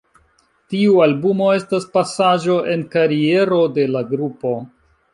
Tiu 0.73 0.95
albumo 1.07 1.51
estas 1.59 1.87
pasaĵo 1.99 2.57
en 2.75 2.89
kariero 2.99 3.63
de 3.79 3.89
la 3.95 4.07
grupo. 4.13 4.61